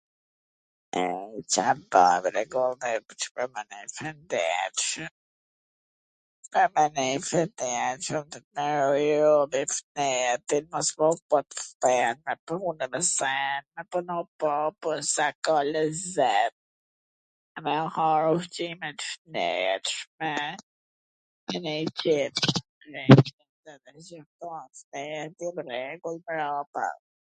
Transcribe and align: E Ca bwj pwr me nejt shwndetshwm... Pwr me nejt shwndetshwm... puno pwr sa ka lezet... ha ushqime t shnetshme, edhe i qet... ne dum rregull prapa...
E 0.99 1.01
Ca 1.55 1.73
bwj 2.27 3.25
pwr 3.33 3.45
me 3.55 3.61
nejt 3.73 3.95
shwndetshwm... 3.97 5.11
Pwr 6.51 6.65
me 6.77 6.83
nejt 6.93 7.27
shwndetshwm... 8.05 8.47
puno 13.97 14.17
pwr 14.79 14.99
sa 15.13 15.27
ka 15.49 15.57
lezet... 15.75 16.53
ha 17.67 18.07
ushqime 18.35 18.89
t 19.03 19.11
shnetshme, 19.11 20.31
edhe 21.59 21.73
i 21.83 21.85
qet... 22.01 22.37
ne 22.95 23.05
dum 25.37 25.57
rregull 25.69 26.17
prapa... 26.31 26.85